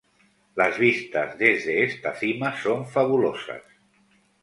[0.55, 3.61] Las vistas desde esta cima son fabulosas.